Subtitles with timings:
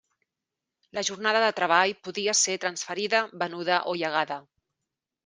[0.97, 4.39] La jornada de treball podia ser transferida, venuda o llegada.